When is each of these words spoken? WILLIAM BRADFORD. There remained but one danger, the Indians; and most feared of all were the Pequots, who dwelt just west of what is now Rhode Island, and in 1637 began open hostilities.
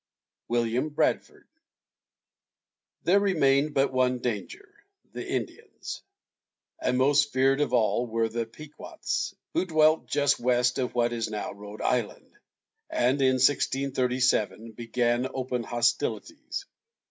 WILLIAM 0.47 0.89
BRADFORD. 0.95 1.47
There 3.03 3.19
remained 3.19 3.75
but 3.75 3.93
one 3.93 4.17
danger, 4.17 4.67
the 5.13 5.23
Indians; 5.23 6.01
and 6.81 6.97
most 6.97 7.31
feared 7.31 7.61
of 7.61 7.71
all 7.71 8.07
were 8.07 8.27
the 8.27 8.47
Pequots, 8.47 9.35
who 9.53 9.65
dwelt 9.67 10.07
just 10.07 10.39
west 10.39 10.79
of 10.79 10.95
what 10.95 11.13
is 11.13 11.29
now 11.29 11.51
Rhode 11.51 11.83
Island, 11.83 12.31
and 12.89 13.21
in 13.21 13.35
1637 13.35 14.71
began 14.71 15.27
open 15.35 15.61
hostilities. 15.63 16.65